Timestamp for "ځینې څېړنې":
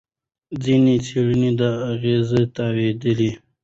0.63-1.51